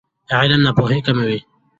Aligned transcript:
علم 0.37 0.59
ناپوهي 0.65 0.99
کموي. 1.05 1.37